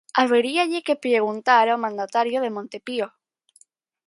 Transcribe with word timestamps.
Habería 0.21 0.63
que 0.69 0.83
lle 0.95 1.01
preguntar 1.05 1.65
ao 1.69 1.81
mandatario 1.85 2.37
de 2.41 2.53
Monte 2.55 2.77
Pío. 2.85 3.07